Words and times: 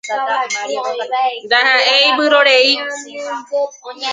Ndaha'éi 1.45 2.09
vyrorei. 2.17 2.69